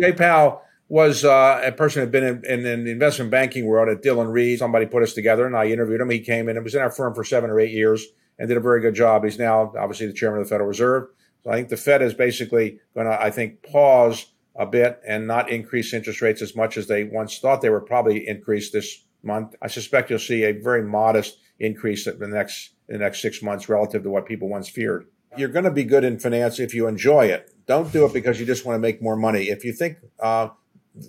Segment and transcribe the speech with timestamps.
[0.00, 3.64] Jay Powell was uh, a person who had been in, in, in, the investment banking
[3.64, 4.58] world at Dillon Read.
[4.58, 6.10] Somebody put us together, and I interviewed him.
[6.10, 8.04] He came in and was in our firm for seven or eight years
[8.38, 9.22] and did a very good job.
[9.22, 11.08] He's now obviously the chairman of the Federal Reserve.
[11.44, 15.26] So I think the Fed is basically going to, I think, pause a bit and
[15.26, 19.04] not increase interest rates as much as they once thought they would probably increase this
[19.22, 19.54] month.
[19.62, 23.42] I suspect you'll see a very modest increase in the next in the next six
[23.42, 25.06] months relative to what people once feared.
[25.36, 27.54] You're going to be good in finance if you enjoy it.
[27.66, 29.44] Don't do it because you just want to make more money.
[29.44, 30.48] If you think uh,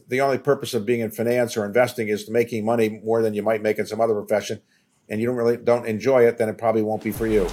[0.08, 3.42] the only purpose of being in finance or investing is making money more than you
[3.42, 4.62] might make in some other profession,
[5.10, 7.48] and you don't really don't enjoy it, then it probably won't be for you.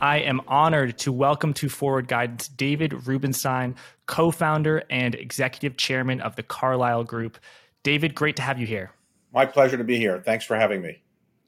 [0.00, 3.74] I am honored to welcome to Forward Guidance David Rubenstein,
[4.06, 7.38] co founder and executive chairman of the Carlyle Group.
[7.82, 8.92] David, great to have you here.
[9.32, 10.22] My pleasure to be here.
[10.24, 11.02] Thanks for having me.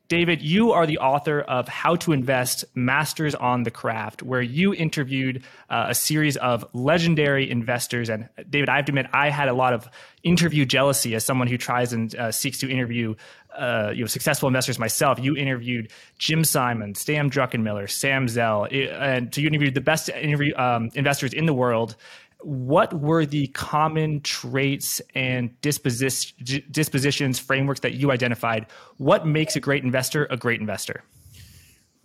[0.08, 4.74] David, you are the author of How to Invest Masters on the Craft, where you
[4.74, 8.10] interviewed uh, a series of legendary investors.
[8.10, 9.88] And David, I have to admit, I had a lot of
[10.22, 13.14] interview jealousy as someone who tries and uh, seeks to interview
[13.56, 15.18] uh, you know successful investors myself.
[15.18, 20.54] You interviewed Jim Simons, Stan Druckenmiller, Sam Zell, and so you interviewed the best interview,
[20.56, 21.96] um, investors in the world
[22.44, 28.66] what were the common traits and disposition, dispositions, frameworks that you identified?
[28.98, 31.02] What makes a great investor a great investor?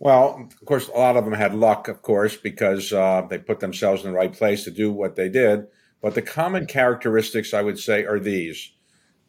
[0.00, 3.60] Well, of course, a lot of them had luck, of course, because uh, they put
[3.60, 5.66] themselves in the right place to do what they did.
[6.00, 8.72] But the common characteristics, I would say, are these.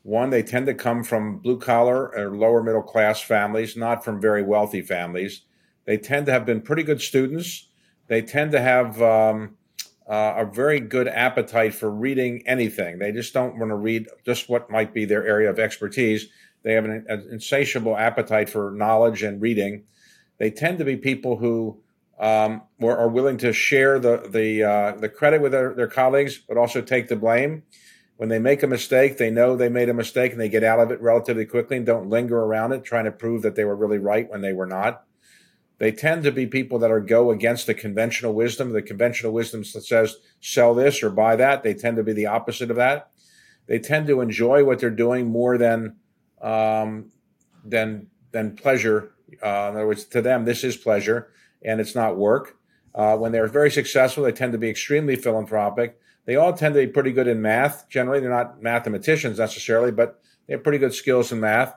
[0.03, 4.21] One, they tend to come from blue collar or lower middle class families, not from
[4.21, 5.41] very wealthy families.
[5.85, 7.67] They tend to have been pretty good students.
[8.07, 9.57] They tend to have um,
[10.09, 12.97] uh, a very good appetite for reading anything.
[12.97, 16.27] They just don't want to read just what might be their area of expertise.
[16.63, 19.83] They have an, an insatiable appetite for knowledge and reading.
[20.39, 21.81] They tend to be people who
[22.19, 26.57] um, are willing to share the the uh, the credit with their, their colleagues, but
[26.57, 27.63] also take the blame.
[28.17, 30.79] When they make a mistake, they know they made a mistake and they get out
[30.79, 33.75] of it relatively quickly and don't linger around it, trying to prove that they were
[33.75, 35.05] really right when they were not.
[35.79, 38.72] They tend to be people that are go against the conventional wisdom.
[38.72, 41.63] The conventional wisdom that says sell this or buy that.
[41.63, 43.12] They tend to be the opposite of that.
[43.67, 45.95] They tend to enjoy what they're doing more than
[46.41, 47.12] um,
[47.63, 49.13] than than pleasure.
[49.44, 51.31] Uh, in other words, to them, this is pleasure
[51.62, 52.57] and it's not work.
[52.96, 56.00] Uh, when they're very successful, they tend to be extremely philanthropic.
[56.25, 57.88] They all tend to be pretty good in math.
[57.90, 61.73] Generally, they're not mathematicians necessarily, but they have pretty good skills in math.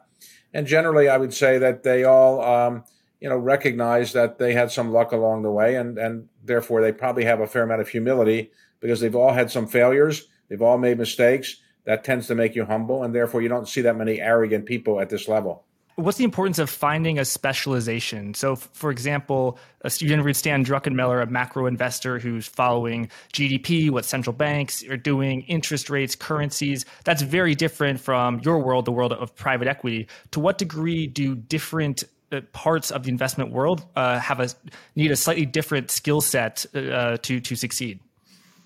[0.54, 2.84] And generally, I would say that they all um,
[3.22, 6.90] you know, recognize that they had some luck along the way, and and therefore they
[6.90, 8.50] probably have a fair amount of humility
[8.80, 11.56] because they've all had some failures, they've all made mistakes.
[11.84, 15.00] That tends to make you humble, and therefore you don't see that many arrogant people
[15.00, 15.64] at this level.
[15.96, 18.34] What's the importance of finding a specialization?
[18.34, 24.04] So, for example, a student would Stan Druckenmiller, a macro investor who's following GDP, what
[24.04, 26.86] central banks are doing, interest rates, currencies.
[27.04, 30.08] That's very different from your world, the world of private equity.
[30.30, 32.04] To what degree do different
[32.41, 34.48] parts of the investment world uh, have a
[34.97, 38.00] need a slightly different skill set uh, to to succeed?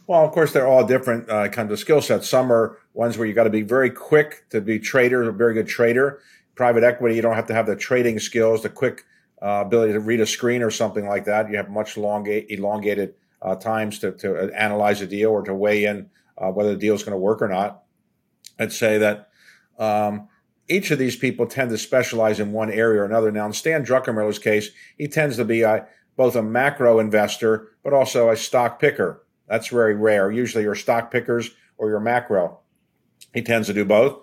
[0.06, 2.28] Well, of course, they're all different uh, kinds of skill sets.
[2.28, 5.54] Some are ones where you got to be very quick to be trader, a very
[5.54, 6.20] good trader.
[6.54, 9.04] Private equity, you don't have to have the trading skills, the quick
[9.42, 11.50] uh, ability to read a screen or something like that.
[11.50, 15.84] You have much long, elongated uh, times to, to analyze a deal or to weigh
[15.84, 17.82] in uh, whether the deal is going to work or not.
[18.58, 19.28] I'd say that
[19.78, 20.28] um,
[20.68, 23.30] each of these people tend to specialize in one area or another.
[23.30, 27.92] Now, in Stan Druckenmiller's case, he tends to be a, both a macro investor, but
[27.92, 29.24] also a stock picker.
[29.48, 30.30] That's very rare.
[30.30, 32.60] Usually you're stock pickers or you're macro.
[33.32, 34.18] He tends to do both.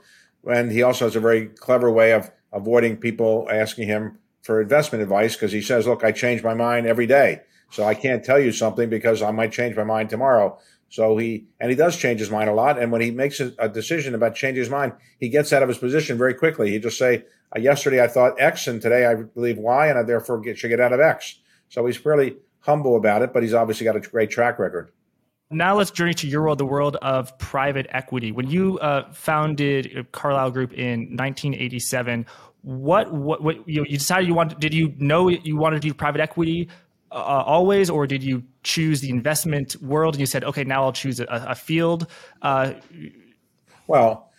[0.46, 5.02] And he also has a very clever way of avoiding people asking him for investment
[5.02, 7.42] advice because he says, look, I change my mind every day.
[7.72, 10.60] So I can't tell you something because I might change my mind tomorrow.
[10.94, 12.78] So he, and he does change his mind a lot.
[12.78, 15.80] And when he makes a, decision about changing his mind, he gets out of his
[15.80, 16.70] position very quickly.
[16.70, 20.04] He just say, uh, yesterday I thought X and today I believe Y and I
[20.04, 21.40] therefore get, should get out of X.
[21.70, 24.92] So he's fairly humble about it, but he's obviously got a great track record.
[25.50, 28.32] Now let's journey to your world, the world of private equity.
[28.32, 32.28] When you uh, founded Carlyle Group in 1987,
[32.62, 35.94] what, what, what you, you decided you wanted, did you know you wanted to do
[35.96, 36.70] private equity
[37.12, 40.94] uh, always, or did you choose the investment world and you said, okay, now I'll
[40.94, 42.08] choose a, a field?
[42.42, 42.74] Uh,
[43.88, 44.32] well,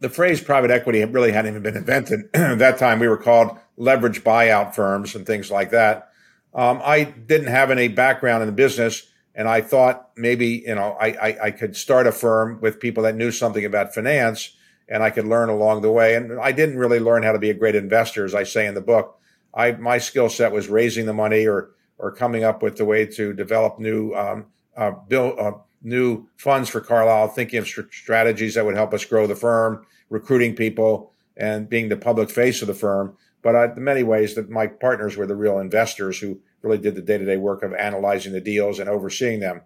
[0.00, 2.28] the phrase private equity really hadn't even been invented.
[2.34, 6.10] At that time, we were called leverage buyout firms and things like that.
[6.54, 10.96] Um, I didn't have any background in the business, and I thought maybe you know
[11.00, 14.56] I, I, I could start a firm with people that knew something about finance,
[14.88, 16.14] and I could learn along the way.
[16.14, 18.74] And I didn't really learn how to be a great investor, as I say in
[18.74, 19.18] the book.
[19.54, 23.06] I my skill set was raising the money or or coming up with the way
[23.06, 24.46] to develop new um,
[24.76, 25.52] uh, build uh,
[25.82, 29.84] new funds for Carlyle, thinking of st- strategies that would help us grow the firm,
[30.08, 33.16] recruiting people, and being the public face of the firm.
[33.42, 36.94] But I, in many ways, that my partners were the real investors who really did
[36.94, 39.62] the day to day work of analyzing the deals and overseeing them.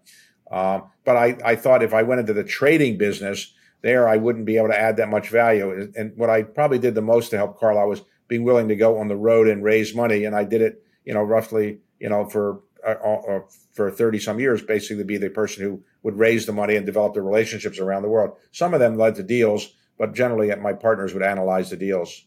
[0.51, 4.45] Um, but I, I thought if I went into the trading business there, I wouldn't
[4.45, 5.91] be able to add that much value.
[5.97, 8.99] And what I probably did the most to help Carlyle was being willing to go
[8.99, 10.25] on the road and raise money.
[10.25, 13.41] And I did it, you know, roughly, you know, for uh, uh,
[13.73, 17.15] for 30 some years, basically be the person who would raise the money and develop
[17.15, 18.37] the relationships around the world.
[18.51, 22.25] Some of them led to deals, but generally my partners would analyze the deals.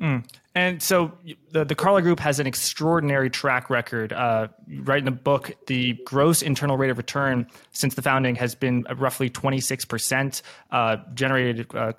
[0.00, 0.24] Mm.
[0.54, 1.12] And so
[1.52, 4.14] the, the Carlyle Group has an extraordinary track record.
[4.14, 4.48] Uh,
[4.78, 8.86] right in the book, the gross internal rate of return since the founding has been
[8.96, 10.40] roughly 26%,
[10.70, 11.92] uh, generated uh,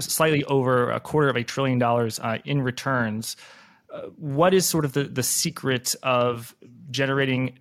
[0.00, 3.36] slightly over a quarter of a trillion dollars uh, in returns.
[3.94, 6.54] Uh, what is sort of the, the secret of
[6.90, 7.56] generating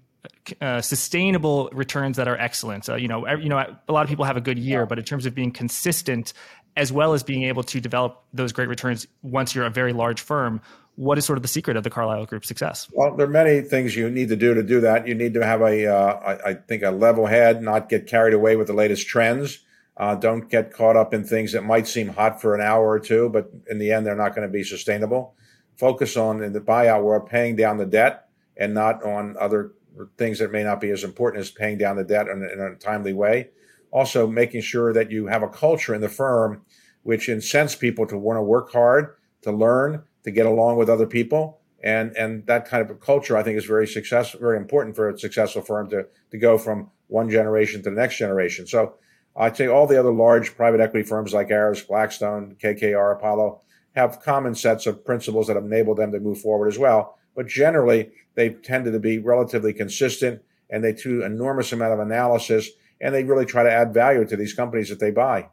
[0.61, 2.85] uh, sustainable returns that are excellent.
[2.85, 3.57] So, you know, you know,
[3.87, 6.33] a lot of people have a good year, but in terms of being consistent,
[6.75, 10.21] as well as being able to develop those great returns once you're a very large
[10.21, 10.59] firm,
[10.95, 12.87] what is sort of the secret of the Carlyle Group success?
[12.93, 15.07] Well, there are many things you need to do to do that.
[15.07, 18.33] You need to have a, uh, I, I think, a level head, not get carried
[18.33, 19.59] away with the latest trends.
[19.95, 22.99] Uh, don't get caught up in things that might seem hot for an hour or
[22.99, 25.35] two, but in the end, they're not going to be sustainable.
[25.75, 28.27] Focus on in the buyout world paying down the debt
[28.57, 29.73] and not on other
[30.17, 32.75] things that may not be as important as paying down the debt in, in a
[32.75, 33.49] timely way.
[33.91, 36.63] Also, making sure that you have a culture in the firm
[37.03, 41.05] which incents people to want to work hard, to learn, to get along with other
[41.05, 41.59] people.
[41.83, 45.09] And, and that kind of a culture, I think, is very successful, very important for
[45.09, 48.65] a successful firm to, to go from one generation to the next generation.
[48.65, 48.95] So
[49.35, 53.61] I'd say all the other large private equity firms like Ares, Blackstone, KKR, Apollo
[53.95, 57.17] have common sets of principles that have enabled them to move forward as well.
[57.35, 62.69] But generally, they've tended to be relatively consistent and they do enormous amount of analysis
[63.01, 65.49] and they really try to add value to these companies that they buy.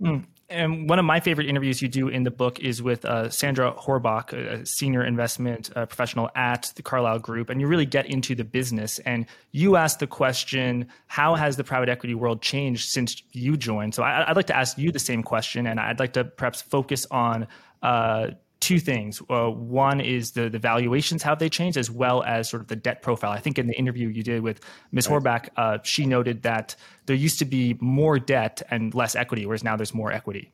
[0.00, 0.24] Mm.
[0.52, 3.72] And one of my favorite interviews you do in the book is with uh, Sandra
[3.72, 8.34] Horbach, a senior investment uh, professional at the Carlyle Group, and you really get into
[8.34, 8.98] the business.
[9.00, 13.94] And you ask the question, "How has the private equity world changed since you joined?"
[13.94, 16.60] So I, would like to ask you the same question, and I'd like to perhaps
[16.60, 17.48] focus on
[17.82, 18.28] uh,
[18.62, 19.20] two things.
[19.28, 22.76] Uh, one is the the valuations, how they changed, as well as sort of the
[22.76, 23.32] debt profile.
[23.32, 24.60] I think in the interview you did with
[24.92, 25.08] Ms.
[25.08, 25.22] Right.
[25.22, 26.76] Horbach, uh, she noted that
[27.06, 30.52] there used to be more debt and less equity, whereas now there's more equity.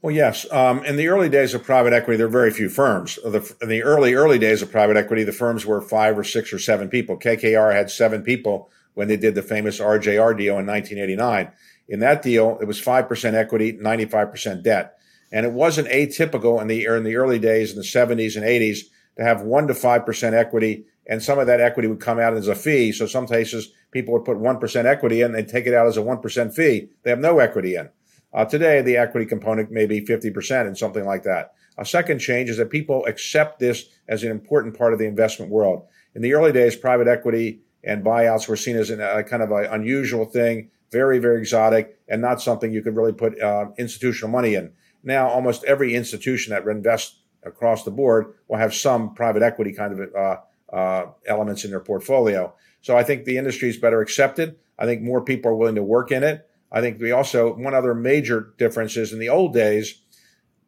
[0.00, 0.50] Well, yes.
[0.50, 3.18] Um, in the early days of private equity, there were very few firms.
[3.22, 6.52] The, in the early, early days of private equity, the firms were five or six
[6.52, 7.16] or seven people.
[7.18, 11.52] KKR had seven people when they did the famous RJR deal in 1989.
[11.88, 14.98] In that deal, it was 5% equity, 95% debt.
[15.32, 18.80] And it wasn't atypical in the in the early days in the 70s and 80s
[19.16, 22.34] to have one to five percent equity, and some of that equity would come out
[22.34, 22.92] as a fee.
[22.92, 25.96] So some cases people would put one percent equity in and take it out as
[25.96, 26.90] a one percent fee.
[27.02, 27.88] They have no equity in.
[28.34, 31.52] Uh, today, the equity component may be 50% and something like that.
[31.76, 35.50] A second change is that people accept this as an important part of the investment
[35.50, 35.86] world.
[36.14, 39.66] In the early days, private equity and buyouts were seen as a kind of an
[39.66, 44.54] unusual thing, very, very exotic, and not something you could really put uh, institutional money
[44.54, 44.72] in
[45.02, 49.98] now almost every institution that invests across the board will have some private equity kind
[49.98, 50.36] of uh,
[50.74, 52.54] uh, elements in their portfolio.
[52.80, 54.56] So I think the industry is better accepted.
[54.78, 56.48] I think more people are willing to work in it.
[56.70, 60.00] I think we also, one other major difference is in the old days,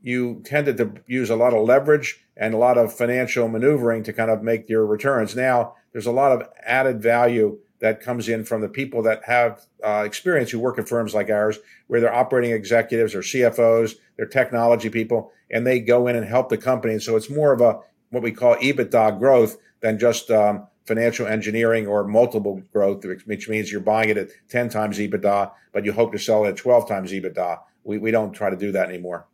[0.03, 4.13] you tended to use a lot of leverage and a lot of financial maneuvering to
[4.13, 5.35] kind of make your returns.
[5.35, 9.61] Now there's a lot of added value that comes in from the people that have
[9.85, 14.25] uh, experience who work at firms like ours, where they're operating executives or CFOs, they're
[14.25, 16.99] technology people, and they go in and help the company.
[16.99, 21.87] So it's more of a what we call EBITDA growth than just um, financial engineering
[21.87, 26.13] or multiple growth, which means you're buying it at 10 times EBITDA, but you hope
[26.13, 27.59] to sell it at 12 times EBITDA.
[27.83, 29.27] We, we don't try to do that anymore.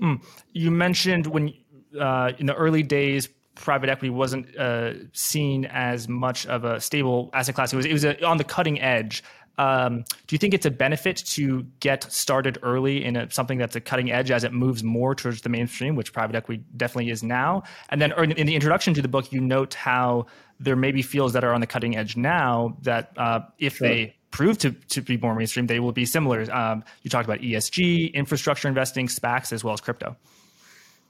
[0.00, 0.22] Mm.
[0.52, 1.52] You mentioned when
[1.98, 7.30] uh, in the early days, private equity wasn't uh, seen as much of a stable
[7.32, 7.72] asset class.
[7.72, 9.24] It was it was a, on the cutting edge.
[9.58, 13.74] Um, do you think it's a benefit to get started early in a, something that's
[13.74, 17.22] a cutting edge as it moves more towards the mainstream, which private equity definitely is
[17.22, 17.62] now?
[17.88, 20.26] And then in the introduction to the book, you note how
[20.60, 23.88] there may be fields that are on the cutting edge now that uh, if sure.
[23.88, 26.50] they prove to, to be more mainstream, they will be similar.
[26.54, 30.16] Um, you talked about ESG, infrastructure investing, SPACs, as well as crypto.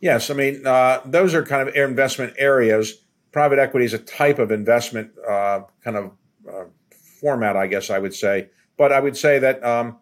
[0.00, 3.03] Yes, I mean uh, those are kind of investment areas.
[3.33, 6.12] Private equity is a type of investment uh, kind of
[6.49, 6.65] uh,
[7.21, 8.49] format, I guess I would say.
[8.76, 9.99] But I would say that um,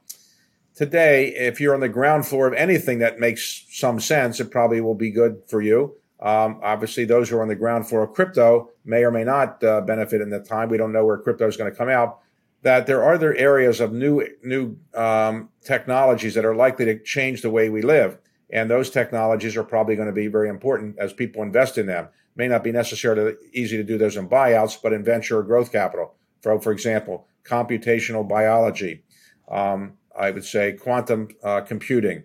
[0.74, 4.80] today, if you're on the ground floor of anything that makes some sense, it probably
[4.80, 5.96] will be good for you.
[6.20, 9.62] Um, obviously, those who are on the ground floor of crypto may or may not
[9.62, 10.68] uh, benefit in the time.
[10.68, 12.20] We don't know where crypto is going to come out.
[12.62, 17.42] That there are other areas of new new um, technologies that are likely to change
[17.42, 18.18] the way we live,
[18.50, 22.08] and those technologies are probably going to be very important as people invest in them.
[22.36, 25.72] May not be necessarily easy to do those in buyouts, but in venture or growth
[25.72, 26.14] capital.
[26.42, 29.04] For for example, computational biology,
[29.48, 32.24] um, I would say quantum uh, computing,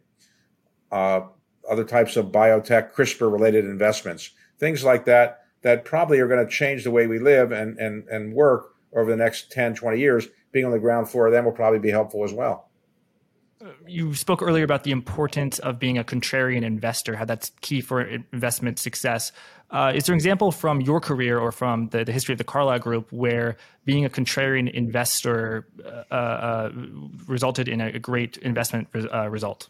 [0.92, 1.22] uh,
[1.70, 6.52] other types of biotech, CRISPR related investments, things like that, that probably are going to
[6.52, 10.28] change the way we live and, and, and work over the next 10, 20 years.
[10.52, 12.69] Being on the ground floor of them will probably be helpful as well.
[13.86, 18.02] You spoke earlier about the importance of being a contrarian investor, how that's key for
[18.02, 19.34] investment success.
[19.70, 22.46] Uh, is there an example from your career or from the, the, history of the
[22.46, 26.72] Carlyle Group where being a contrarian investor uh, uh,
[27.28, 29.68] resulted in a, great investment uh, result?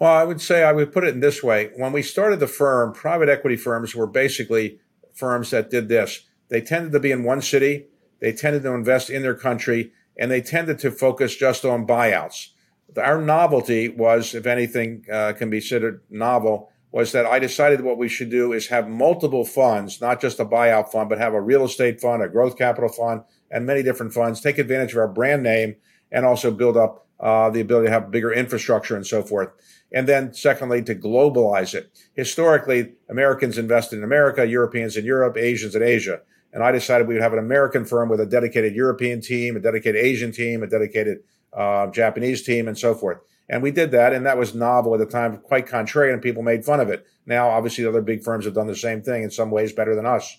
[0.00, 1.70] Well, I would say I would put it in this way.
[1.76, 4.80] When we started the firm, private equity firms were basically
[5.14, 6.22] firms that did this.
[6.48, 7.86] They tended to be in one city,
[8.18, 12.48] they tended to invest in their country, and they tended to focus just on buyouts.
[12.96, 17.98] Our novelty was, if anything uh, can be considered novel, was that I decided what
[17.98, 21.40] we should do is have multiple funds, not just a buyout fund, but have a
[21.40, 25.08] real estate fund, a growth capital fund, and many different funds, take advantage of our
[25.08, 25.76] brand name,
[26.10, 29.50] and also build up uh, the ability to have bigger infrastructure and so forth.
[29.92, 31.90] And then, secondly, to globalize it.
[32.14, 36.20] Historically, Americans invested in America, Europeans in Europe, Asians in Asia.
[36.52, 39.60] And I decided we would have an American firm with a dedicated European team, a
[39.60, 41.18] dedicated Asian team, a dedicated
[41.52, 43.18] uh, Japanese team, and so forth.
[43.48, 46.42] And we did that, and that was novel at the time, quite contrary, and people
[46.42, 47.06] made fun of it.
[47.26, 49.94] Now, obviously, the other big firms have done the same thing in some ways better
[49.94, 50.36] than us.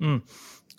[0.00, 0.22] Mm.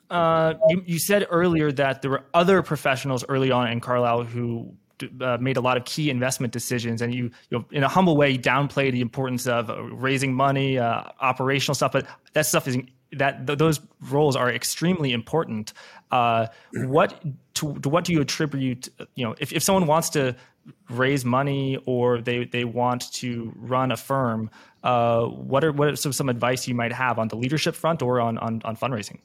[0.10, 4.74] Uh, you, you, said earlier that there were other professionals early on in Carlyle who
[5.22, 8.16] uh, made a lot of key investment decisions, and you, you know, in a humble
[8.16, 11.92] way, downplay the importance of uh, raising money, uh, operational stuff.
[11.92, 12.78] But that stuff is
[13.14, 15.74] that th- those roles are extremely important.
[16.12, 17.22] Uh, what
[17.56, 18.90] to, to, what do you attribute?
[19.16, 20.36] You know, if, if someone wants to
[20.90, 24.50] raise money or they they want to run a firm,
[24.84, 28.02] uh, what are what are some, some advice you might have on the leadership front
[28.02, 29.20] or on on, on fundraising?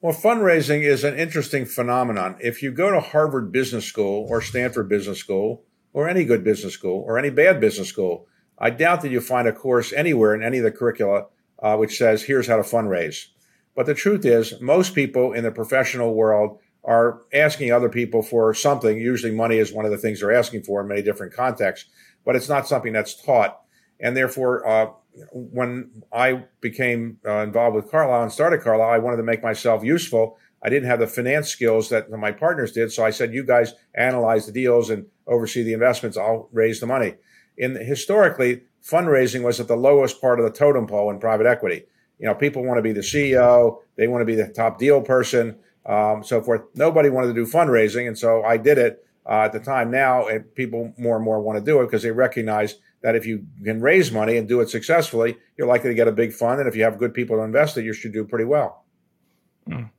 [0.00, 2.36] Well, fundraising is an interesting phenomenon.
[2.40, 6.74] If you go to Harvard Business School or Stanford Business School or any good business
[6.74, 8.26] school or any bad business school,
[8.58, 11.26] I doubt that you find a course anywhere in any of the curricula
[11.60, 13.26] uh, which says, here's how to fundraise.
[13.74, 18.54] But the truth is, most people in the professional world are asking other people for
[18.54, 18.98] something.
[18.98, 21.90] Usually, money is one of the things they're asking for in many different contexts,
[22.24, 23.60] but it's not something that's taught.
[24.00, 24.90] And therefore, uh,
[25.32, 29.82] when I became uh, involved with Carlyle and started Carlyle, I wanted to make myself
[29.82, 30.38] useful.
[30.62, 33.74] I didn't have the finance skills that my partners did, so I said, "You guys
[33.94, 36.16] analyze the deals and oversee the investments.
[36.16, 37.14] I'll raise the money."
[37.58, 41.84] In historically, fundraising was at the lowest part of the totem pole in private equity.
[42.18, 45.02] You know, people want to be the CEO, they want to be the top deal
[45.02, 46.62] person um, so forth.
[46.74, 49.90] Nobody wanted to do fundraising, and so I did it uh, at the time.
[49.90, 53.24] Now, and people more and more want to do it because they recognize that if
[53.24, 56.58] you can raise money and do it successfully, you're likely to get a big fund,
[56.58, 58.84] and if you have good people to invest it, you should do pretty well.
[59.68, 59.90] Mm.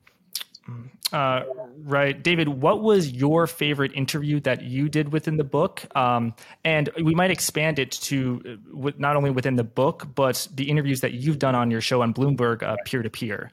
[1.13, 1.43] Uh,
[1.83, 2.49] right, David.
[2.49, 5.85] What was your favorite interview that you did within the book?
[5.95, 6.33] Um,
[6.65, 11.01] and we might expand it to uh, not only within the book, but the interviews
[11.01, 13.51] that you've done on your show on Bloomberg, peer to peer.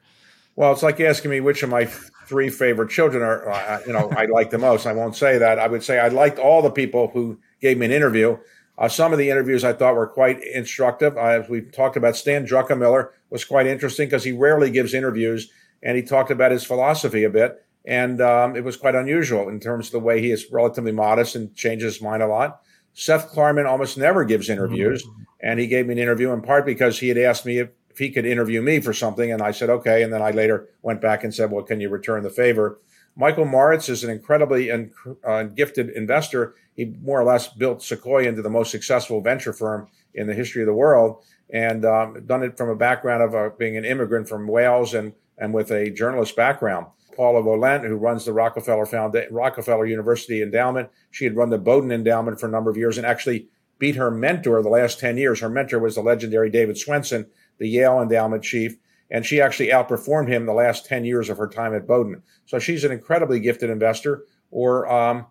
[0.57, 4.09] Well, it's like asking me which of my three favorite children are, uh, you know,
[4.15, 4.85] I like the most.
[4.85, 5.59] I won't say that.
[5.59, 8.37] I would say I liked all the people who gave me an interview.
[8.77, 11.17] Uh, some of the interviews I thought were quite instructive.
[11.17, 15.49] Uh, we talked about Stan Druckenmiller was quite interesting because he rarely gives interviews,
[15.85, 19.61] and he talked about his philosophy a bit, and um, it was quite unusual in
[19.61, 22.59] terms of the way he is relatively modest and changes his mind a lot.
[22.93, 25.23] Seth Klarman almost never gives interviews, mm-hmm.
[25.39, 27.99] and he gave me an interview in part because he had asked me if if
[27.99, 29.31] he could interview me for something.
[29.31, 30.03] And I said, okay.
[30.03, 32.81] And then I later went back and said, well, can you return the favor?
[33.15, 36.55] Michael Moritz is an incredibly uh, gifted investor.
[36.75, 40.61] He more or less built Sequoia into the most successful venture firm in the history
[40.61, 44.27] of the world and um, done it from a background of uh, being an immigrant
[44.27, 46.87] from Wales and, and with a journalist background.
[47.15, 51.91] Paula Volent, who runs the Rockefeller Foundation, Rockefeller University Endowment, she had run the Bowdoin
[51.91, 53.47] Endowment for a number of years and actually
[53.79, 55.39] beat her mentor the last 10 years.
[55.39, 57.27] Her mentor was the legendary David Swensen,
[57.57, 58.77] the Yale endowment chief,
[59.09, 62.21] and she actually outperformed him the last 10 years of her time at Bowdoin.
[62.45, 64.25] So she's an incredibly gifted investor.
[64.51, 65.25] Or, um,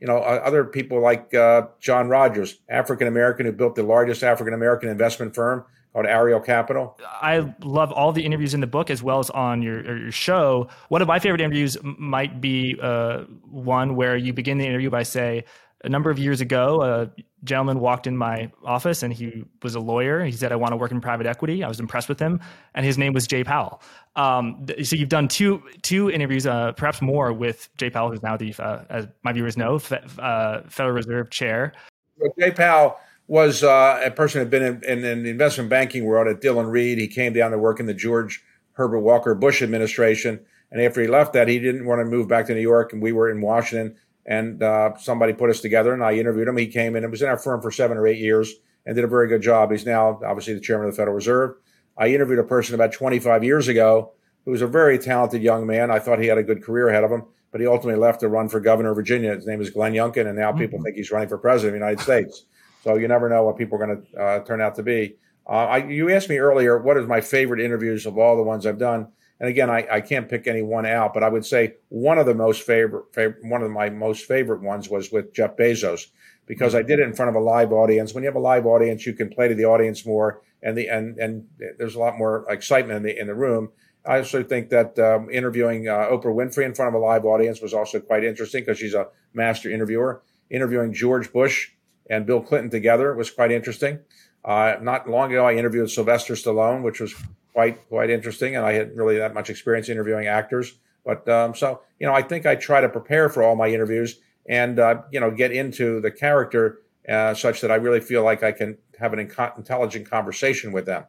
[0.00, 4.54] you know, other people like uh, John Rogers, African American, who built the largest African
[4.54, 6.98] American investment firm called Ariel Capital.
[7.04, 10.68] I love all the interviews in the book as well as on your, your show.
[10.88, 15.02] One of my favorite interviews might be uh, one where you begin the interview by
[15.02, 15.44] say,
[15.84, 17.10] a number of years ago, a
[17.44, 20.24] gentleman walked in my office and he was a lawyer.
[20.24, 21.62] He said, I want to work in private equity.
[21.62, 22.40] I was impressed with him.
[22.74, 23.80] And his name was Jay Powell.
[24.16, 28.36] Um, so you've done two two interviews, uh, perhaps more, with Jay Powell, who's now
[28.36, 31.72] the, uh, as my viewers know, Fe- uh, Federal Reserve Chair.
[32.16, 35.68] Well, Jay Powell was uh, a person who had been in, in, in, the investment
[35.68, 36.98] banking world at Dillon Read.
[36.98, 38.42] He came down to work in the George
[38.72, 40.40] Herbert Walker Bush administration.
[40.72, 42.92] And after he left that, he didn't want to move back to New York.
[42.92, 46.56] And we were in Washington and uh, somebody put us together and I interviewed him.
[46.56, 48.54] He came in and was in our firm for seven or eight years
[48.86, 49.70] and did a very good job.
[49.70, 51.56] He's now obviously the chairman of the Federal Reserve.
[51.98, 54.12] I interviewed a person about 25 years ago
[54.44, 55.90] who was a very talented young man.
[55.90, 58.28] I thought he had a good career ahead of him, but he ultimately left to
[58.28, 59.34] run for governor of Virginia.
[59.34, 60.60] His name is Glenn Youngkin, and now mm-hmm.
[60.60, 62.44] people think he's running for president of the United States.
[62.82, 65.16] So you never know what people are going to uh, turn out to be.
[65.48, 68.66] Uh, I, you asked me earlier what is my favorite interviews of all the ones
[68.66, 69.08] I've done.
[69.40, 72.26] And again, I, I can't pick any one out, but I would say one of
[72.26, 76.06] the most favorite, favorite, one of my most favorite ones was with Jeff Bezos
[76.46, 78.14] because I did it in front of a live audience.
[78.14, 80.88] When you have a live audience, you can play to the audience more, and the
[80.88, 81.46] and and
[81.78, 83.70] there's a lot more excitement in the in the room.
[84.04, 87.60] I also think that um, interviewing uh, Oprah Winfrey in front of a live audience
[87.60, 90.22] was also quite interesting because she's a master interviewer.
[90.50, 91.72] Interviewing George Bush
[92.08, 94.00] and Bill Clinton together was quite interesting.
[94.44, 97.14] Uh, not long ago, I interviewed Sylvester Stallone, which was
[97.52, 100.74] quite quite interesting, and I hadn't really that much experience interviewing actors.
[101.04, 104.20] But um, so you know, I think I try to prepare for all my interviews
[104.48, 108.42] and uh, you know get into the character uh, such that I really feel like
[108.42, 111.04] I can have an intelligent conversation with them.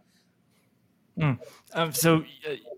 [1.17, 1.39] Mm.
[1.73, 2.23] Um, so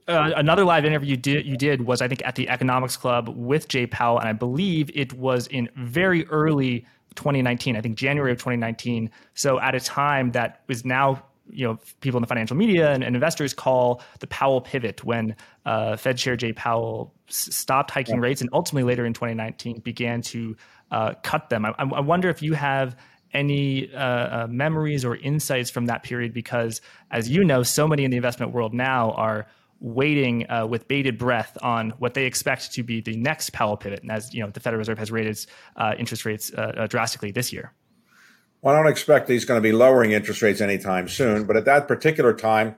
[0.07, 2.97] uh, uh, another live interview you did, you did was I think at the Economics
[2.97, 6.85] Club with Jay Powell, and I believe it was in very early
[7.15, 7.75] 2019.
[7.75, 9.10] I think January of 2019.
[9.34, 13.03] So at a time that was now you know people in the financial media and,
[13.03, 18.15] and investors call the Powell pivot when uh, Fed Chair Jay Powell s- stopped hiking
[18.15, 18.22] yeah.
[18.22, 20.56] rates and ultimately later in 2019 began to
[20.91, 21.65] uh, cut them.
[21.65, 22.98] I, I, wonder if you have
[23.34, 28.03] any uh, uh, memories or insights from that period because, as you know, so many
[28.03, 29.48] in the investment world now are
[29.81, 34.01] waiting uh, with bated breath on what they expect to be the next Powell pivot,
[34.01, 36.51] and as you know, the Federal Reserve has raised uh, interest rates
[36.88, 37.73] drastically this year.
[38.62, 41.45] Well, I don't expect he's going to be lowering interest rates anytime soon.
[41.45, 42.75] But at that particular time,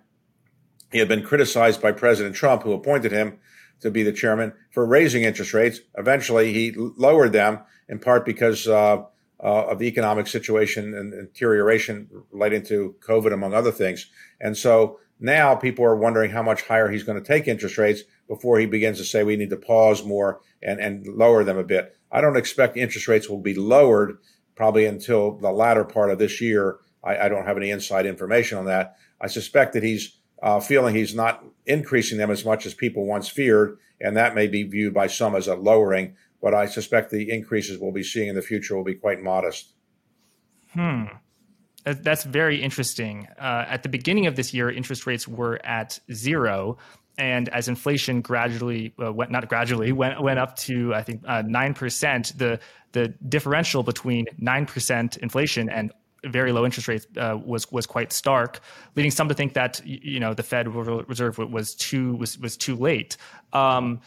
[0.92, 3.40] he had been criticized by President Trump, who appointed him
[3.82, 5.82] to be the chairman, for raising interest rates.
[5.98, 9.04] Eventually, he lowered them in part because uh,
[9.44, 14.10] uh, of the economic situation and deterioration relating to COVID, among other things.
[14.40, 18.02] And so now people are wondering how much higher he's going to take interest rates
[18.28, 21.64] before he begins to say we need to pause more and, and lower them a
[21.64, 21.96] bit.
[22.12, 24.18] I don't expect interest rates will be lowered
[24.56, 26.80] probably until the latter part of this year.
[27.04, 28.98] I, I don't have any inside information on that.
[29.22, 33.30] I suspect that he's uh, feeling he's not increasing them as much as people once
[33.30, 36.18] feared, and that may be viewed by some as a lowering.
[36.42, 39.70] But I suspect the increases we'll be seeing in the future will be quite modest.
[40.74, 41.06] Hmm.
[41.84, 43.28] That's very interesting.
[43.40, 46.78] Uh, at the beginning of this year, interest rates were at zero
[47.18, 51.44] and as inflation gradually uh, went not gradually went went up to I think uh,
[51.46, 52.60] nine percent, the
[52.94, 55.92] the differential between nine percent inflation and
[56.26, 58.62] very low interest rates uh, was was quite stark,
[58.96, 62.76] leading some to think that you know the Fed Reserve was too was was too
[62.76, 63.18] late.
[63.52, 64.02] Um,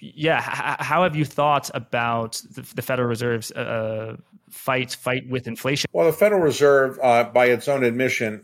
[0.00, 4.16] yeah, how have you thought about the, the Federal Reserve's uh,
[4.50, 5.88] fight fight with inflation?
[5.92, 8.42] Well, the Federal Reserve, uh, by its own admission,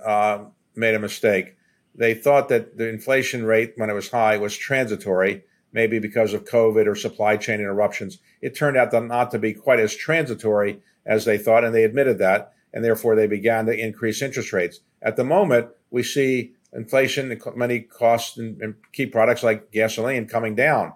[0.77, 1.57] made a mistake
[1.95, 6.45] they thought that the inflation rate, when it was high, was transitory, maybe because of
[6.45, 8.19] COVID or supply chain interruptions.
[8.40, 12.19] It turned out not to be quite as transitory as they thought, and they admitted
[12.19, 14.81] that, and therefore they began to increase interest rates.
[15.03, 20.93] At the moment, we see inflation, many costs and key products like gasoline coming down.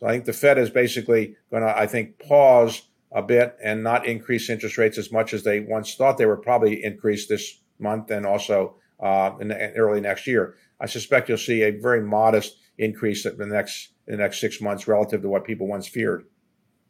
[0.00, 2.82] So I think the Fed is basically going to, I think, pause
[3.14, 6.42] a bit and not increase interest rates as much as they once thought they would
[6.42, 10.56] probably increase this month and also uh, in, the, early next year.
[10.80, 14.60] I suspect you'll see a very modest increase in the next in the next six
[14.60, 16.24] months relative to what people once feared.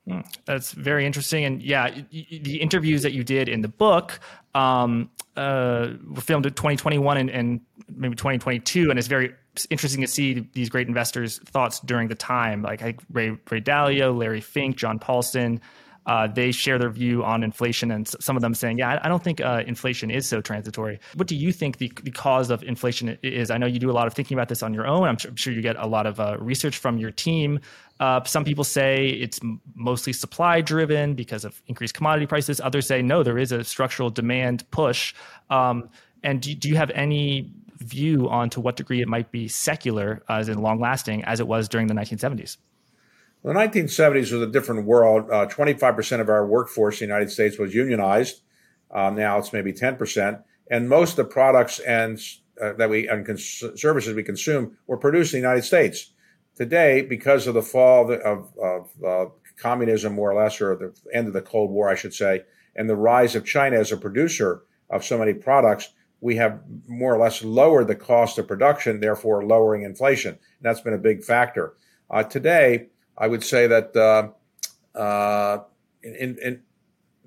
[0.09, 0.21] Hmm.
[0.47, 4.19] That's very interesting, and yeah, the interviews that you did in the book
[4.55, 7.61] um, uh, were filmed in 2021 and, and,
[7.95, 9.35] maybe 2022, and it's very
[9.69, 12.81] interesting to see these great investors' thoughts during the time, like
[13.13, 15.61] Ray, Ray Dalio, Larry Fink, John Paulson,
[16.07, 19.23] uh, they share their view on inflation, and some of them saying, "Yeah, I, don't
[19.23, 23.19] think uh, inflation is so transitory." What do you think the, the cause of inflation
[23.23, 23.51] is?
[23.51, 25.05] I know you do a lot of thinking about this on your own.
[25.05, 27.61] I'm sure, I'm sure you get a lot of uh, research from your team.
[28.01, 29.39] Uh, some people say it's
[29.75, 32.61] mostly supply driven because of increased commodity prices.
[32.61, 35.15] Others say no, there is a structural demand push.
[35.51, 35.89] Um,
[36.25, 40.23] and do, do you have any view on to what degree it might be secular,
[40.29, 42.57] as in long lasting, as it was during the 1970s?
[43.45, 45.29] The 1970s was a different world.
[45.31, 48.43] Uh, 25% of our workforce in the United States was unionized.
[48.91, 50.43] Um, now it's maybe 10%.
[50.71, 52.21] And most of the products and
[52.61, 56.13] uh, that we and cons- services we consume were produced in the United States.
[56.55, 60.95] Today, because of the fall of, of, of uh, communism, more or less, or the
[61.13, 62.45] end of the Cold War, I should say,
[62.77, 65.89] and the rise of China as a producer of so many products,
[66.21, 70.33] we have more or less lowered the cost of production, therefore lowering inflation.
[70.33, 71.75] And that's been a big factor.
[72.11, 75.65] Uh, today, I would say that uh, uh,
[76.03, 76.63] in, in,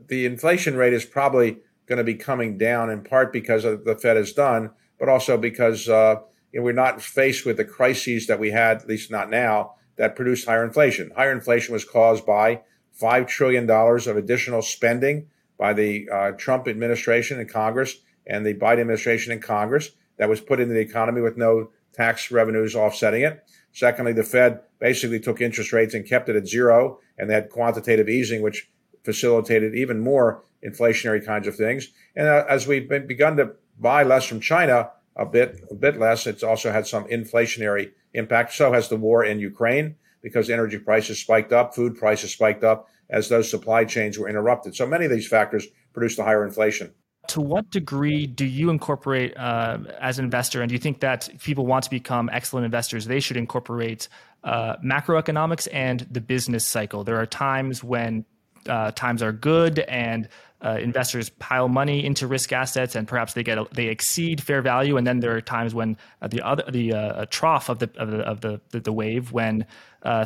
[0.08, 3.95] the inflation rate is probably going to be coming down in part because of the
[3.95, 6.17] Fed has done, but also because uh,
[6.52, 9.76] you know, we're not faced with the crises that we had, at least not now,
[9.98, 11.12] that produced higher inflation.
[11.15, 12.62] Higher inflation was caused by
[13.00, 18.82] $5 trillion of additional spending by the uh, Trump administration and Congress and the Biden
[18.82, 23.48] administration and Congress that was put into the economy with no tax revenues offsetting it.
[23.75, 28.07] Secondly, the Fed basically took interest rates and kept it at zero, and had quantitative
[28.07, 28.69] easing, which
[29.03, 31.89] facilitated even more inflationary kinds of things.
[32.15, 35.99] And uh, as we've been, begun to buy less from China, a bit a bit
[35.99, 38.53] less, it's also had some inflationary impact.
[38.53, 42.88] So has the war in Ukraine because energy prices spiked up, food prices spiked up
[43.09, 44.73] as those supply chains were interrupted.
[44.73, 46.93] So many of these factors produced the higher inflation.
[47.29, 51.29] To what degree do you incorporate uh, as an investor, and do you think that
[51.41, 54.07] people want to become excellent investors, they should incorporate
[54.43, 57.03] uh, macroeconomics and the business cycle?
[57.03, 58.25] There are times when
[58.67, 60.27] uh, times are good and
[60.61, 64.61] uh, investors pile money into risk assets and perhaps they get a, they exceed fair
[64.61, 67.89] value and then there are times when uh, the other the uh, trough of the
[67.97, 69.65] of the of the, the, the wave when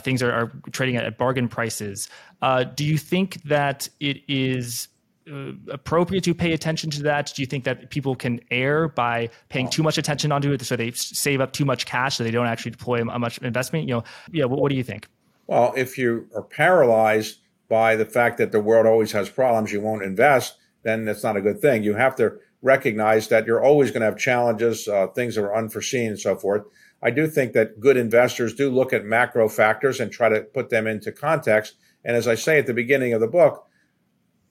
[0.01, 2.09] things are, are, trading at, bargain prices
[2.75, 4.87] do you think that it is
[5.71, 7.31] appropriate to pay attention to that?
[7.35, 10.75] Do you think that people can err by paying too much attention onto it, so
[10.75, 13.87] they save up too much cash, so they don't actually deploy much investment?
[13.87, 14.45] You know, yeah.
[14.45, 15.07] What, what do you think?
[15.47, 19.81] Well, if you are paralyzed by the fact that the world always has problems, you
[19.81, 21.83] won't invest, then that's not a good thing.
[21.83, 25.55] You have to recognize that you're always going to have challenges, uh, things that are
[25.55, 26.63] unforeseen and so forth.
[27.01, 30.69] I do think that good investors do look at macro factors and try to put
[30.69, 31.75] them into context.
[32.03, 33.65] And as I say at the beginning of the book,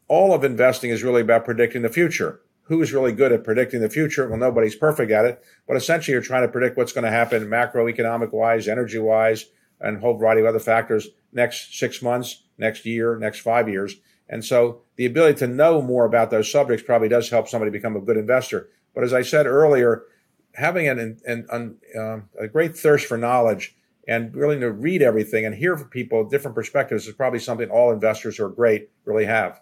[0.09, 2.41] all of investing is really about predicting the future.
[2.63, 4.29] Who's really good at predicting the future?
[4.29, 7.47] Well, nobody's perfect at it, but essentially you're trying to predict what's going to happen
[7.47, 9.47] macroeconomic wise, energy wise,
[9.81, 13.97] and a whole variety of other factors next six months, next year, next five years.
[14.29, 17.97] And so the ability to know more about those subjects probably does help somebody become
[17.97, 18.69] a good investor.
[18.95, 20.05] But as I said earlier,
[20.55, 25.47] having an, an, an uh, a great thirst for knowledge and really to read everything
[25.47, 29.27] and hear from people different perspectives is probably something all investors who are great really
[29.27, 29.61] have.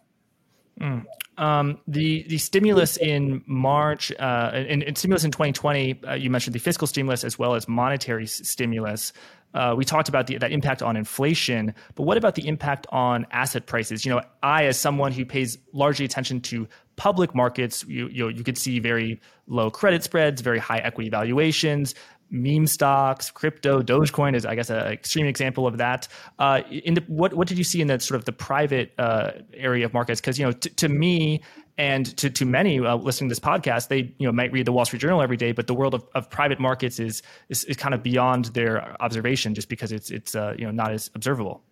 [1.39, 6.55] Um, the the stimulus in March uh, and, and, stimulus in 2020, uh, you mentioned
[6.55, 9.13] the fiscal stimulus as well as monetary s- stimulus.
[9.55, 13.27] Uh, we talked about the, that impact on inflation, but what about the impact on
[13.31, 14.05] asset prices?
[14.05, 18.29] You know, I, as someone who pays largely attention to public markets, you, you, know,
[18.29, 21.95] you could see very low credit spreads, very high equity valuations,
[22.31, 26.09] meme stocks, crypto, Dogecoin is, I guess, an extreme example of that.
[26.39, 29.33] Uh, in the, what what did you see in that sort of the private uh,
[29.55, 30.21] area of markets?
[30.21, 31.43] Because you know, t- to me,
[31.79, 34.73] and to, to many uh, listening to this podcast, they you know might read the
[34.73, 37.77] Wall Street Journal every day, but the world of, of private markets is, is, is
[37.77, 41.63] kind of beyond their observation, just because it's it's uh, you know not as observable.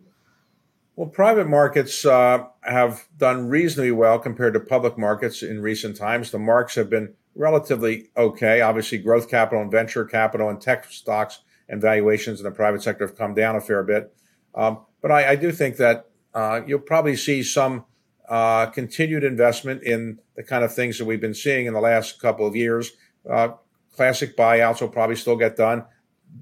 [0.96, 6.30] Well, private markets uh, have done reasonably well compared to public markets in recent times.
[6.30, 8.60] The marks have been relatively okay.
[8.60, 13.06] Obviously, growth capital and venture capital and tech stocks and valuations in the private sector
[13.06, 14.14] have come down a fair bit.
[14.54, 17.84] Um, but I, I, do think that uh, you'll probably see some
[18.28, 22.20] uh, continued investment in the kind of things that we've been seeing in the last
[22.20, 22.92] couple of years.
[23.28, 23.48] Uh,
[23.94, 25.84] classic buyouts will probably still get done.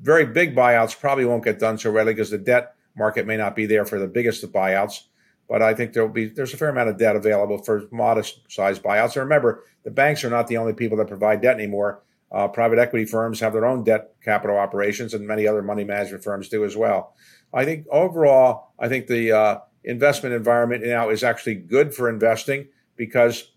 [0.01, 3.57] Very big buyouts probably won't get done so readily because the debt market may not
[3.57, 5.05] be there for the biggest of buyouts.
[5.53, 8.83] But I think there'll be there's a fair amount of debt available for modest sized
[8.83, 9.17] buyouts.
[9.17, 12.03] And remember, the banks are not the only people that provide debt anymore.
[12.33, 16.25] Uh, private equity firms have their own debt capital operations, and many other money management
[16.25, 17.15] firms do as well.
[17.53, 22.69] I think overall, I think the uh, investment environment now is actually good for investing
[22.97, 23.53] because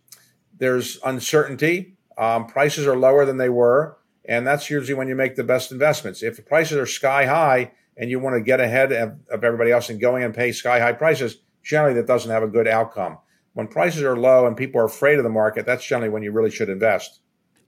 [0.58, 1.96] there's uncertainty.
[2.18, 5.72] Um, prices are lower than they were, and that's usually when you make the best
[5.72, 6.24] investments.
[6.24, 9.72] If the prices are sky high and you want to get ahead of, of everybody
[9.72, 13.18] else and going and pay sky high prices, generally that doesn't have a good outcome.
[13.54, 16.32] When prices are low and people are afraid of the market, that's generally when you
[16.32, 17.20] really should invest.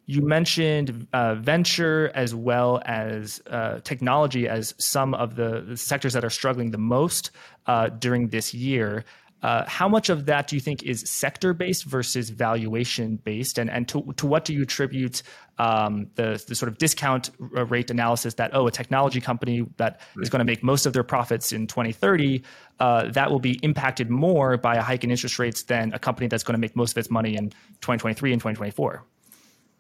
[0.06, 6.24] You mentioned uh, venture as well as uh, technology as some of the, sectors that
[6.24, 7.32] are struggling the most
[7.66, 9.04] uh, during this year.
[9.44, 13.60] Uh, how much of that do you think is sector based versus valuation based?
[13.60, 15.22] And, and to, to what do you attribute
[15.60, 20.24] um, the, the sort of discount rate analysis that, oh, a technology company that right.
[20.24, 22.42] is going to make most of their profits in 2030,
[22.80, 26.28] uh, that will be impacted more by a hike in interest rates than a company
[26.28, 27.50] that's going to make most of its money in
[27.82, 29.04] 2023 and 2024?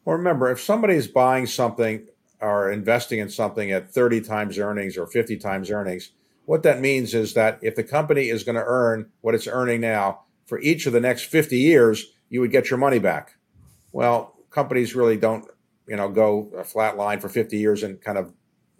[0.05, 2.05] Well, remember, if somebody is buying something
[2.39, 6.11] or investing in something at 30 times earnings or 50 times earnings,
[6.47, 9.81] what that means is that if the company is going to earn what it's earning
[9.81, 13.37] now for each of the next 50 years, you would get your money back.
[13.91, 15.45] Well, companies really don't,
[15.89, 18.33] you know, go a flat line for 50 years and kind of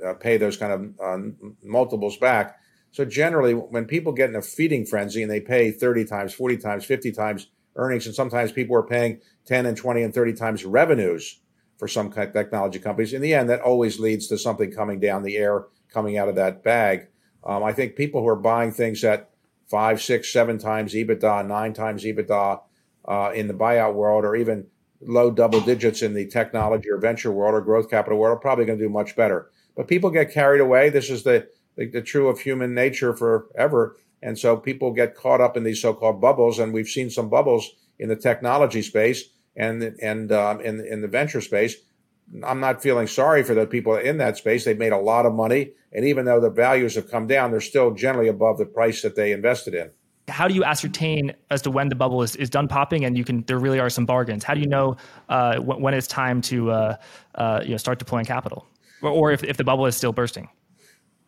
[0.04, 1.28] uh, pay those kind of uh,
[1.62, 2.58] multiples back.
[2.92, 6.56] So generally, when people get in a feeding frenzy and they pay 30 times, 40
[6.60, 10.64] times, 50 times earnings, and sometimes people are paying 10 and 20 and 30 times
[10.64, 11.42] revenues
[11.78, 15.36] for some technology companies, in the end, that always leads to something coming down the
[15.36, 17.08] air, coming out of that bag.
[17.48, 19.30] Um, I think people who are buying things at
[19.68, 22.62] five, six, seven times EBITDA, nine times EBITDA
[23.08, 24.68] uh, in the buyout world, or even
[25.02, 28.66] low double digits in the technology or venture world or growth capital world, are probably
[28.66, 29.50] going to do much better.
[29.76, 30.90] But people get carried away.
[30.90, 33.98] This is the, the, the true of human nature forever.
[34.22, 37.70] And so people get caught up in these so-called bubbles, and we've seen some bubbles
[38.00, 41.76] in the technology space and and um, in in the venture space.
[42.46, 44.66] I'm not feeling sorry for the people in that space.
[44.66, 47.62] They've made a lot of money, and even though the values have come down, they're
[47.62, 49.92] still generally above the price that they invested in.
[50.28, 53.24] How do you ascertain as to when the bubble is, is done popping and you
[53.24, 54.44] can there really are some bargains?
[54.44, 54.98] How do you know
[55.30, 56.98] uh, when, when, it's time to uh,
[57.36, 58.68] uh, you know start deploying capital,
[59.02, 60.50] or, or if, if the bubble is still bursting?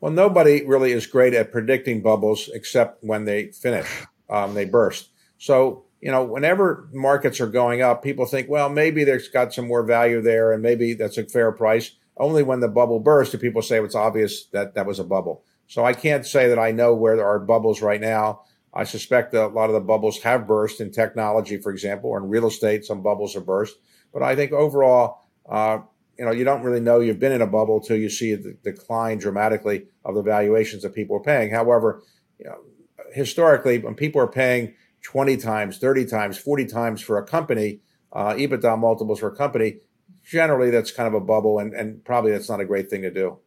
[0.02, 3.88] Well, nobody really is great at predicting bubbles except when they finish,
[4.30, 5.10] um, they burst.
[5.38, 9.68] So you know, whenever markets are going up, people think, well, maybe there's got some
[9.68, 11.92] more value there and maybe that's a fair price.
[12.18, 15.44] Only when the bubble bursts do people say it's obvious that that was a bubble.
[15.68, 18.42] So I can't say that I know where there are bubbles right now.
[18.74, 22.18] I suspect that a lot of the bubbles have burst in technology, for example, or
[22.18, 23.78] in real estate, some bubbles have burst.
[24.14, 25.80] But I think overall, uh,
[26.18, 28.58] you know, you don't really know you've been in a bubble until you see the
[28.64, 31.52] decline dramatically of the valuations that people are paying.
[31.52, 32.04] However,
[32.38, 32.58] you know,
[33.14, 37.80] historically, when people are paying 20 times, 30 times, 40 times for a company,
[38.14, 39.78] uh, EBITDA multiples for a company,
[40.24, 43.12] generally that's kind of a bubble, and, and probably that's not a great thing to
[43.12, 43.38] do.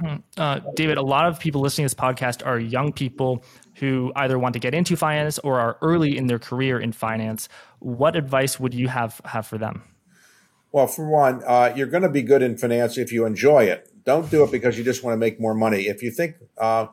[0.00, 0.16] Hmm.
[0.36, 3.44] Uh, David, a lot of people listening to this podcast are young people
[3.76, 7.48] who either want to get into finance or are early in their career in finance.
[7.78, 9.82] What advice would you have have for them?
[10.72, 13.88] Well, for one, uh, you're going to be good in finance if you enjoy it.
[14.04, 15.82] Don't do it because you just want to make more money.
[15.82, 16.88] If you think uh,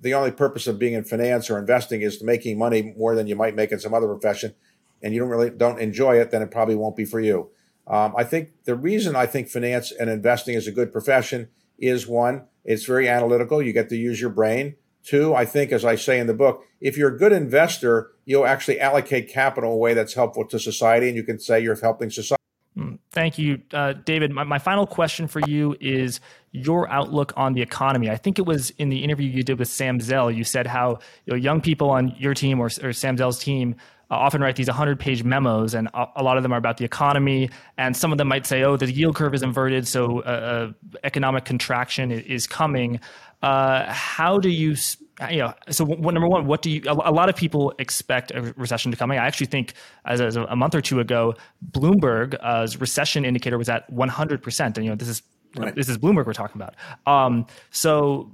[0.00, 3.36] the only purpose of being in finance or investing is making money more than you
[3.36, 4.54] might make in some other profession,
[5.02, 7.50] and you don't really don't enjoy it, then it probably won't be for you.
[7.86, 12.06] Um, I think the reason I think finance and investing is a good profession is
[12.06, 13.62] one, it's very analytical.
[13.62, 14.76] You get to use your brain.
[15.02, 18.46] Two, I think, as I say in the book, if you're a good investor, you'll
[18.46, 21.80] actually allocate capital in a way that's helpful to society, and you can say you're
[21.80, 22.39] helping society.
[23.12, 24.30] Thank you, uh, David.
[24.30, 26.20] My, my, final question for you is
[26.52, 28.08] your outlook on the economy.
[28.08, 30.30] I think it was in the interview you did with Sam Zell.
[30.30, 33.74] You said how you know, young people on your team or, or Sam Zell's team
[34.12, 36.76] uh, often write these 100 page memos, and a, a, lot of them are about
[36.76, 37.50] the economy.
[37.78, 40.72] And some of them might say, oh, the yield curve is inverted, so uh, uh
[41.02, 43.00] economic contraction is coming.
[43.42, 44.76] Uh, how do you
[45.28, 46.82] you know, so what, number one, what do you?
[46.86, 49.10] A, a, lot of people expect a recession to come.
[49.10, 51.34] I actually think, as, as a month or two ago,
[51.72, 55.22] Bloomberg's recession indicator was at 100 percent, and you know, this is
[55.56, 55.74] right.
[55.74, 56.74] this is Bloomberg we're talking about.
[57.06, 58.30] Um, so,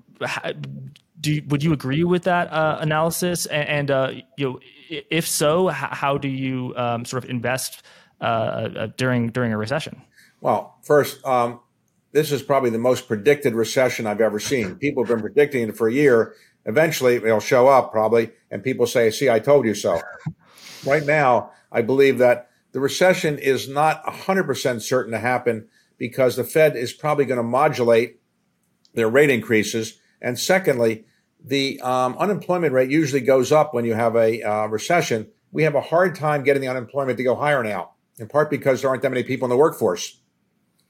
[1.21, 3.47] do you, would you agree with that uh, analysis?
[3.47, 7.83] And, and uh, you know, if so, how do you um, sort of invest
[8.21, 10.03] uh, uh, during during a recession?
[10.41, 11.61] Well, first, um,
[12.13, 14.77] this is probably the most predicted recession I've ever seen.
[14.77, 16.35] People have been predicting it for a year
[16.67, 20.01] Eventually, it'll show up probably, and people say, "See, I told you so."
[20.85, 26.45] right now, I believe that the recession is not 100% certain to happen because the
[26.45, 28.21] Fed is probably going to modulate
[28.95, 29.99] their rate increases.
[30.21, 31.05] And secondly,
[31.43, 35.29] the um, unemployment rate usually goes up when you have a uh, recession.
[35.53, 38.81] We have a hard time getting the unemployment to go higher now, in part because
[38.81, 40.21] there aren't that many people in the workforce.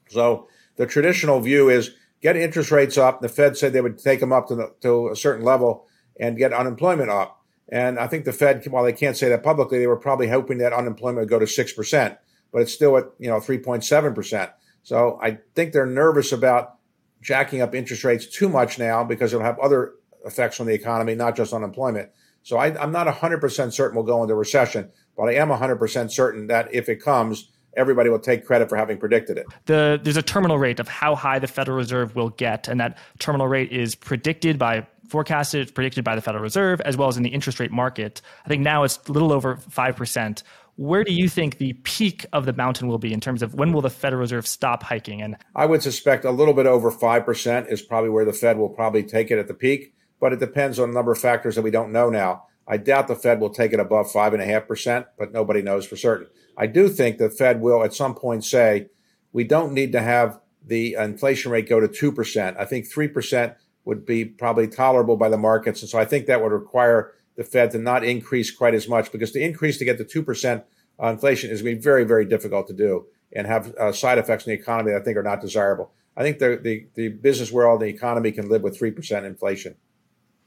[0.09, 3.21] So the traditional view is get interest rates up.
[3.21, 5.87] The Fed said they would take them up to, the, to a certain level
[6.19, 7.43] and get unemployment up.
[7.69, 10.57] And I think the Fed, while they can't say that publicly, they were probably hoping
[10.59, 12.17] that unemployment would go to 6%,
[12.51, 14.51] but it's still at, you know, 3.7%.
[14.83, 16.75] So I think they're nervous about
[17.21, 21.13] jacking up interest rates too much now because it'll have other effects on the economy,
[21.13, 22.09] not just unemployment.
[22.43, 26.47] So I, am not 100% certain we'll go into recession, but I am 100% certain
[26.47, 29.45] that if it comes, everybody will take credit for having predicted it.
[29.65, 32.97] The, there's a terminal rate of how high the Federal Reserve will get, and that
[33.19, 37.23] terminal rate is predicted by forecasted, predicted by the Federal Reserve, as well as in
[37.23, 38.21] the interest rate market.
[38.45, 40.43] I think now it's a little over 5%.
[40.75, 43.73] Where do you think the peak of the mountain will be in terms of when
[43.73, 45.21] will the Federal Reserve stop hiking?
[45.21, 48.69] And I would suspect a little bit over 5% is probably where the Fed will
[48.69, 51.63] probably take it at the peak, but it depends on a number of factors that
[51.63, 52.43] we don't know now.
[52.67, 56.27] I doubt the Fed will take it above 5.5%, but nobody knows for certain.
[56.57, 58.87] I do think the Fed will at some point say,
[59.31, 62.59] we don't need to have the inflation rate go to 2%.
[62.59, 65.81] I think 3% would be probably tolerable by the markets.
[65.81, 69.11] And so I think that would require the Fed to not increase quite as much
[69.11, 70.63] because the increase to get to 2%
[71.01, 74.17] uh, inflation is going to be very, very difficult to do and have uh, side
[74.17, 75.91] effects in the economy that I think are not desirable.
[76.17, 79.75] I think the, the, the business world, the economy can live with 3% inflation.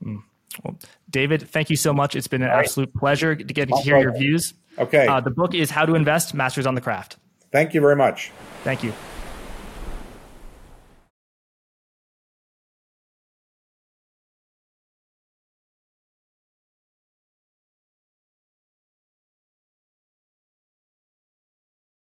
[0.05, 0.25] Mm.
[0.65, 0.77] Well,
[1.09, 2.17] David, thank you so much.
[2.17, 4.55] It's been an absolute pleasure to get to hear your views.
[4.79, 5.07] Okay.
[5.07, 7.17] Uh, the book is How to Invest Masters on the Craft.
[7.53, 8.31] Thank you very much.
[8.65, 8.93] Thank you.